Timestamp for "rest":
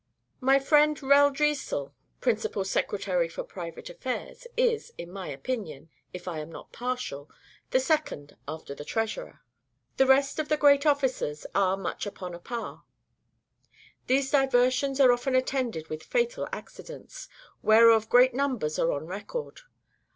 10.07-10.39